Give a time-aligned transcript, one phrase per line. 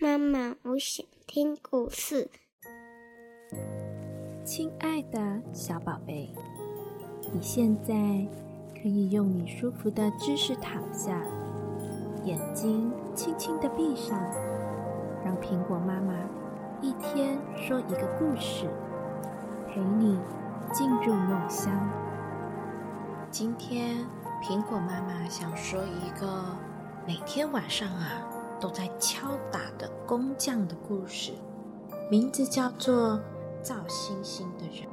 [0.00, 2.28] 妈妈，我想听故事。
[4.44, 6.34] 亲爱的小宝贝，
[7.32, 7.92] 你现在
[8.74, 11.22] 可以用你舒服的姿势躺下，
[12.24, 14.18] 眼睛轻轻的闭上，
[15.24, 16.14] 让苹果妈妈
[16.80, 18.68] 一天说一个故事，
[19.68, 20.18] 陪你
[20.72, 21.70] 进入梦乡。
[23.30, 24.04] 今天
[24.42, 26.44] 苹果妈妈想说一个
[27.06, 28.28] 每天晚上啊
[28.62, 31.32] 都在敲打的工匠的故事，
[32.08, 33.20] 名字叫做。
[33.62, 34.88] 造星星的人，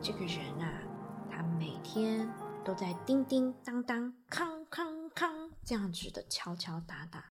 [0.00, 0.80] 这个人啊，
[1.28, 2.32] 他每天
[2.64, 7.24] 都在叮叮当当、康康康这样子的敲敲打打，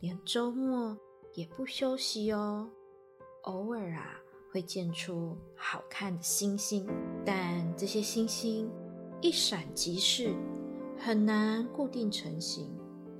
[0.00, 0.98] 连周末
[1.34, 2.68] 也不休息哦。
[3.42, 4.16] 偶尔啊，
[4.52, 6.84] 会见出好看的星星，
[7.24, 8.68] 但这些星星
[9.20, 10.34] 一闪即逝，
[10.98, 12.76] 很难固定成型。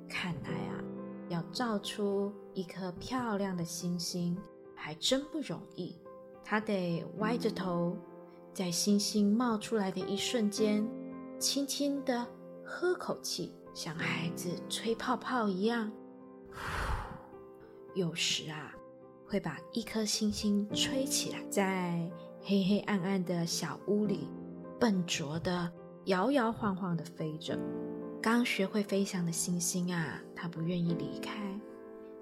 [0.08, 0.84] 看来啊，
[1.28, 4.36] 要造出一颗漂亮的星星。
[4.76, 5.96] 还真不容易，
[6.44, 7.96] 他得歪着头，
[8.52, 10.86] 在星星冒出来的一瞬间，
[11.38, 12.26] 轻轻地
[12.62, 15.90] 喝口气，像孩子吹泡泡一样。
[17.94, 18.74] 有时啊，
[19.26, 21.98] 会把一颗星星吹起来，在
[22.42, 24.28] 黑黑暗暗的小屋里，
[24.78, 25.72] 笨拙地
[26.04, 27.58] 摇摇晃晃地飞着。
[28.24, 31.60] 刚学会飞翔的星星啊，它不愿意离开。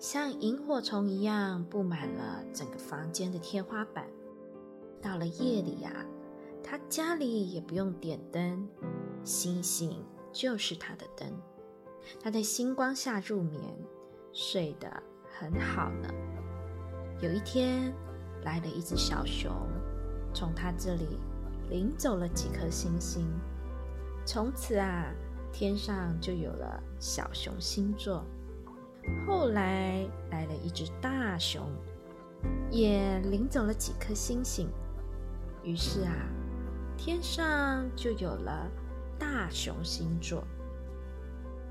[0.00, 4.04] 像萤火虫一样布满了整个房间的天花板。
[5.00, 6.04] 到了夜里呀，
[6.60, 8.68] 他家里也不用点灯，
[9.22, 11.32] 星星就是他的灯。
[12.20, 13.62] 他在星光下入眠，
[14.32, 15.00] 睡得
[15.38, 16.08] 很好呢。
[17.20, 17.94] 有一天，
[18.42, 19.52] 来了一只小熊，
[20.34, 21.20] 从他这里
[21.70, 23.24] 领走了几颗星星。
[24.26, 25.12] 从此啊，
[25.52, 28.24] 天上就有了小熊星座。
[29.26, 31.68] 后来来了一只大熊，
[32.70, 34.68] 也领走了几颗星星。
[35.62, 36.14] 于是啊，
[36.96, 38.68] 天上就有了
[39.18, 40.42] 大熊星座。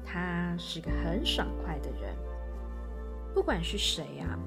[0.06, 2.16] 他是个很爽快的人，
[3.34, 4.38] 不管是谁啊，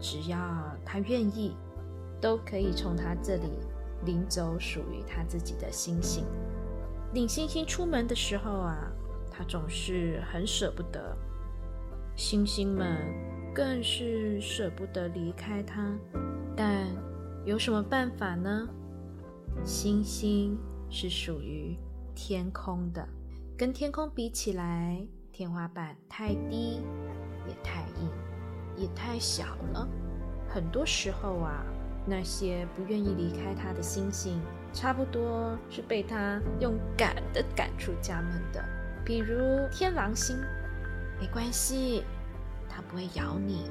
[0.00, 0.38] 只要
[0.84, 1.56] 他愿意，
[2.20, 3.50] 都可以从他这里
[4.04, 6.24] 领走属于他自己的星星。
[7.12, 8.92] 领星星出门的时候啊，
[9.30, 11.16] 他总是很舍不得。
[12.14, 12.98] 星星们
[13.54, 15.92] 更是舍不得离开它，
[16.56, 16.86] 但
[17.44, 18.68] 有什么办法呢？
[19.64, 20.56] 星星
[20.88, 21.76] 是属于
[22.14, 23.08] 天空的，
[23.56, 26.80] 跟天空比起来，天花板太低，
[27.48, 28.10] 也太硬，
[28.76, 29.88] 也太小了。
[30.48, 31.64] 很多时候啊，
[32.06, 34.40] 那些不愿意离开他的星星，
[34.72, 38.64] 差不多是被他用赶的赶出家门的。
[39.04, 39.36] 比如
[39.70, 40.36] 天狼星。
[41.20, 42.02] 没关系，
[42.66, 43.70] 它不会咬你。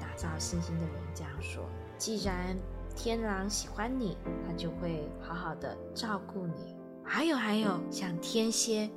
[0.00, 1.68] 打造星星的人这样说。
[1.98, 2.56] 既然
[2.94, 4.16] 天狼喜欢你，
[4.46, 6.76] 他就会好好的照顾你。
[7.02, 8.88] 还有还有，像天蝎，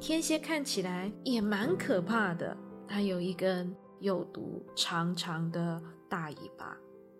[0.00, 2.56] 天蝎看起来也蛮可怕的。
[2.88, 6.74] 它有一根有毒、长长的大尾巴。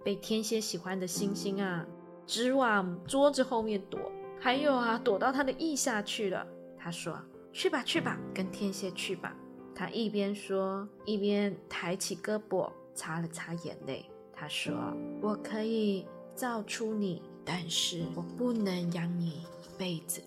[0.05, 1.87] 被天蝎喜欢的星星啊，
[2.27, 3.99] 直往桌子后面躲。
[4.39, 6.47] 还有啊，躲到他的腋下去了。
[6.79, 7.19] 他说
[7.51, 9.35] ：“去吧去吧，跟天蝎去吧。”
[9.75, 14.05] 他一边说，一边抬起胳膊擦了擦眼泪。
[14.33, 14.75] 他说
[15.23, 20.21] ：“我可以造出你，但是我不能养你一辈子。”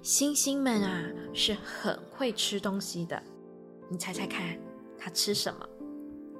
[0.00, 3.20] 星星们啊，是很会吃东西的。
[3.88, 4.56] 你猜猜看，
[4.96, 5.68] 他吃什么？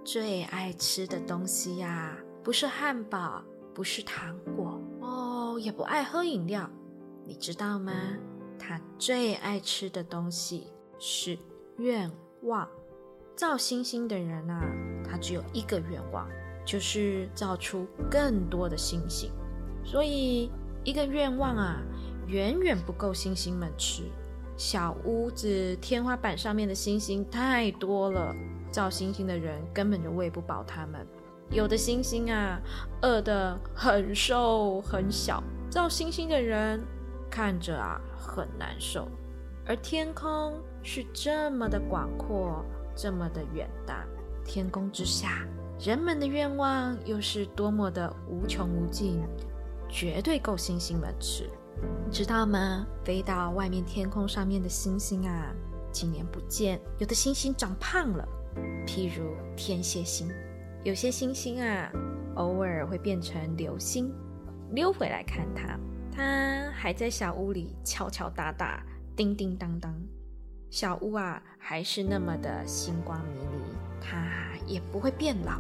[0.05, 3.43] 最爱吃的东西呀，不是汉堡，
[3.75, 6.69] 不是糖果哦，也不爱喝饮料。
[7.25, 7.93] 你知道吗？
[8.59, 10.69] 他最爱吃的东西
[10.99, 11.38] 是
[11.78, 12.10] 愿。
[12.43, 12.69] 望
[13.34, 14.60] 造星星的人啊，
[15.03, 16.28] 他只有一个愿望，
[16.62, 19.31] 就是造出更多的星星。
[19.82, 20.50] 所以
[20.84, 21.81] 一个愿望啊，
[22.26, 24.03] 远远不够星星们吃。
[24.59, 28.37] 小屋子天花板上面的星星太多了，
[28.71, 31.06] 造星星的人根本就喂不饱他们。
[31.50, 32.61] 有的星星啊，
[33.02, 36.82] 饿得很瘦很小，造星星的人
[37.31, 39.08] 看着啊，很难受。
[39.67, 42.64] 而天空是这么的广阔，
[42.94, 44.05] 这么的远大，
[44.44, 45.46] 天空之下，
[45.81, 49.23] 人们的愿望又是多么的无穷无尽，
[49.88, 51.49] 绝对够星星们吃，
[52.05, 52.87] 你知道吗？
[53.05, 55.55] 飞到外面天空上面的星星啊，
[55.90, 58.29] 几年不见，有的星星长胖了，
[58.87, 60.29] 譬如天蝎星，
[60.84, 61.90] 有些星星啊，
[62.34, 64.12] 偶尔会变成流星，
[64.72, 65.78] 溜回来看它，
[66.14, 68.84] 它还在小屋里敲敲打打。
[69.16, 69.94] 叮叮当当，
[70.69, 73.64] 小屋啊，还是那么的星光迷离。
[73.98, 74.28] 它
[74.66, 75.58] 也不会变老。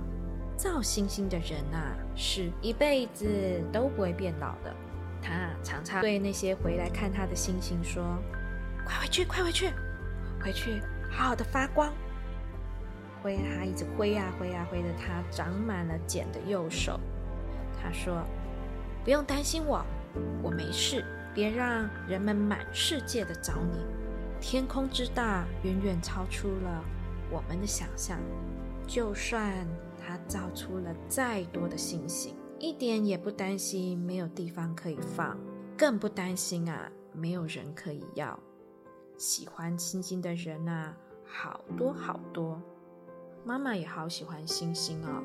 [0.58, 3.26] 造星星的人啊，是一辈子
[3.72, 4.74] 都不会变老的。
[5.22, 8.04] 他常常对那些回来看他的星星说
[8.84, 9.70] ：“快回去，快回去，
[10.38, 11.90] 回去好好的发光。”
[13.24, 17.00] 挥他一直挥啊挥啊挥的，他长满了茧的右手。
[17.82, 18.22] 他说
[19.02, 19.82] ：“不用担心我，
[20.42, 21.02] 我没事。
[21.34, 23.78] 别让人们满世界的找你。
[24.40, 26.84] 天空之大，远远超出了
[27.30, 28.20] 我们的想象。
[28.86, 29.66] 就算
[29.98, 35.36] 他造出了再多的星星，一点也不担心没有地方可以放，
[35.78, 38.38] 更不担心啊没有人可以要。
[39.16, 40.94] 喜欢星星的人啊，
[41.24, 42.60] 好多好多。
[43.44, 45.22] 妈妈也好喜欢星星哦。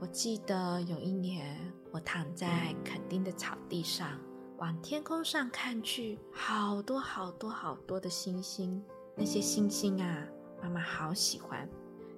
[0.00, 1.58] 我记得有一年。”
[1.92, 4.18] 我躺在垦丁的草地上，
[4.56, 8.82] 往天空上看去，好多好多好多的星星。
[9.14, 10.26] 那些星星啊，
[10.62, 11.68] 妈妈好喜欢。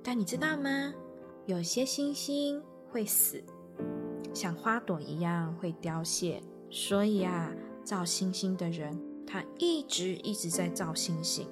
[0.01, 0.95] 但你知道吗？
[1.47, 3.43] 有些星星会死，
[4.33, 6.41] 像花朵一样会凋谢。
[6.71, 7.51] 所以啊，
[7.83, 11.49] 造星星的人，他一直一直在造星星，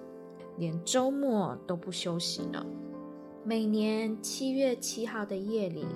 [0.59, 2.65] 连周末都不休息呢。
[3.45, 5.87] 每年七月七号的夜里。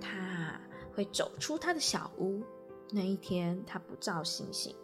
[0.00, 0.60] 他
[0.94, 2.42] 会走出他的小屋。
[2.90, 4.74] 那一天，他不照星星，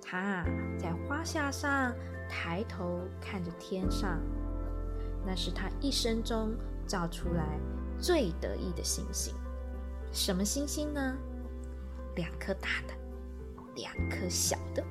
[0.00, 0.44] 他
[0.78, 1.92] 在花下上
[2.28, 4.20] 抬头看着天上。
[5.26, 6.54] 那是他一生中
[6.86, 7.58] 照出来
[7.98, 9.34] 最得意的星星。
[10.12, 11.16] 什么星星呢？
[12.14, 12.94] 两颗大的，
[13.74, 14.84] 两颗小的。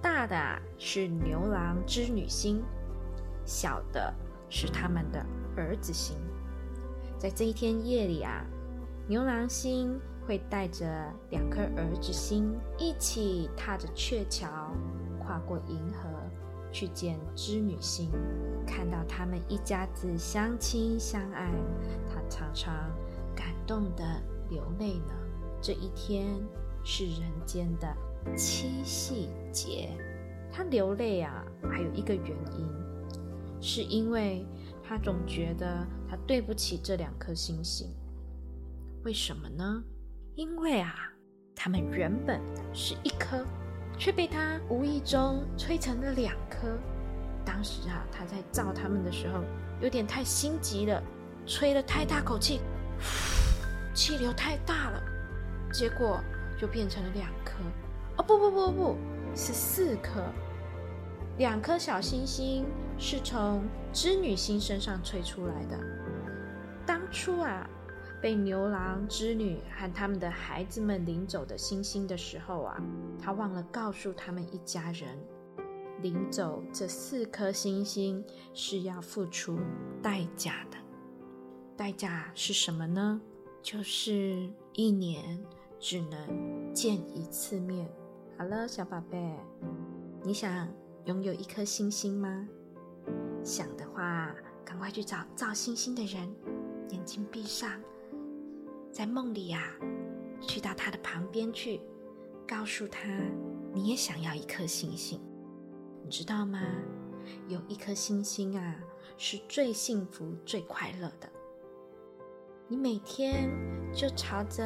[0.00, 0.36] 大的
[0.78, 2.62] 是牛郎织女星，
[3.44, 4.14] 小的
[4.50, 5.24] 是他们的
[5.56, 6.18] 儿子星。
[7.16, 8.44] 在这一天夜里啊。
[9.08, 14.48] 牛郎星会带着两颗儿子星一起踏着鹊桥，
[15.18, 16.08] 跨过银河，
[16.70, 18.08] 去见织女星。
[18.64, 21.50] 看到他们一家子相亲相爱，
[22.08, 22.72] 他常常
[23.34, 25.14] 感动的流泪呢。
[25.60, 26.26] 这一天
[26.84, 27.92] 是人间的
[28.36, 29.90] 七夕节，
[30.52, 32.68] 他流泪啊，还有一个原因，
[33.60, 34.46] 是因为
[34.82, 37.88] 他总觉得他对不起这两颗星星。
[39.04, 39.82] 为什么呢？
[40.34, 40.94] 因为啊，
[41.54, 42.40] 它们原本
[42.72, 43.44] 是一颗，
[43.98, 46.68] 却被他无意中吹成了两颗。
[47.44, 49.42] 当时啊，他在造它们的时候，
[49.80, 51.02] 有点太心急了，
[51.46, 52.60] 吹了太大口气，
[53.94, 55.02] 气流太大了，
[55.72, 56.20] 结果
[56.58, 57.54] 就变成了两颗。
[58.16, 58.96] 哦，不不不不，
[59.34, 60.22] 是四颗。
[61.40, 62.66] 两颗小星星
[62.98, 63.64] 是从
[63.94, 65.80] 织女星身上吹出来的。
[66.86, 67.68] 当初啊。
[68.20, 72.76] 被牛郎织女和他们的孩子们领走的星星的时候啊，
[73.18, 75.18] 他忘了告诉他们一家人，
[76.02, 78.22] 领走这四颗星星
[78.52, 79.58] 是要付出
[80.02, 80.76] 代价的。
[81.78, 83.18] 代价是什么呢？
[83.62, 85.42] 就是一年
[85.78, 87.90] 只能见一次面。
[88.36, 89.34] 好了，小宝贝，
[90.22, 90.68] 你想
[91.06, 92.46] 拥有一颗星星吗？
[93.42, 96.30] 想的话，赶快去找造星星的人，
[96.90, 97.80] 眼睛闭上。
[98.92, 99.72] 在梦里呀，
[100.40, 101.80] 去到他的旁边去，
[102.46, 103.08] 告诉他
[103.72, 105.20] 你也想要一颗星星，
[106.04, 106.60] 你知道吗？
[107.48, 108.76] 有一颗星星啊，
[109.16, 111.30] 是最幸福、最快乐的。
[112.68, 113.50] 你每天
[113.92, 114.62] 就朝着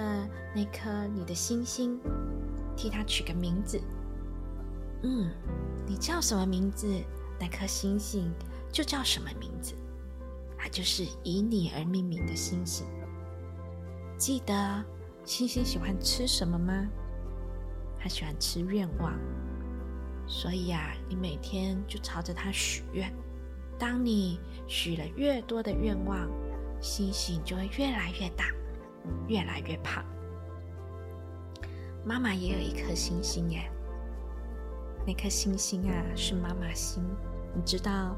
[0.55, 1.99] 那颗你的星星，
[2.77, 3.81] 替它取个名字。
[5.05, 5.31] 嗯，
[5.87, 6.89] 你叫什么名字，
[7.39, 8.33] 那颗星星
[8.73, 9.75] 就叫什么名字，
[10.57, 12.87] 它就是以你而命名的星星。
[14.17, 14.83] 记得
[15.23, 16.89] 星星喜欢吃什么吗？
[17.99, 19.13] 它喜欢吃愿望，
[20.27, 23.13] 所以呀，你每天就朝着它许愿。
[23.79, 26.27] 当你许了越多的愿望，
[26.81, 28.47] 星星就会越来越大，
[29.29, 30.03] 越来越胖。
[32.07, 33.71] 妈妈也有一颗星星耶，
[35.07, 37.03] 那颗星星啊是妈妈星。
[37.55, 38.17] 你知道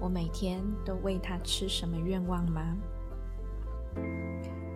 [0.00, 2.76] 我每天都为它吃什么愿望吗？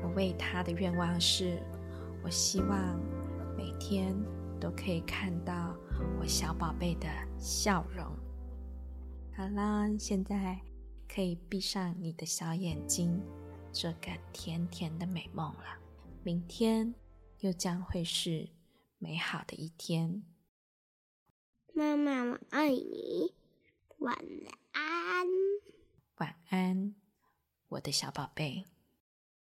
[0.03, 1.63] 我为他的愿望是，
[2.25, 3.01] 我希望
[3.57, 4.15] 每天
[4.61, 5.77] 都可以看到
[6.19, 8.05] 我小宝贝的笑容。
[9.37, 10.61] 好啦，现在
[11.09, 13.23] 可以闭上你的小眼睛，
[13.71, 15.79] 做个甜甜的美梦了。
[16.25, 16.93] 明天
[17.39, 18.49] 又将会是
[18.99, 20.23] 美好的一天。
[21.75, 23.33] 妈妈，我爱你，
[23.99, 24.15] 晚
[24.73, 25.27] 安。
[26.17, 26.95] 晚安，
[27.69, 28.72] 我的小宝贝。